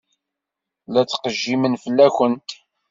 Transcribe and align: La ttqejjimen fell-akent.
La 0.93 1.01
ttqejjimen 1.03 1.73
fell-akent. 1.83 2.49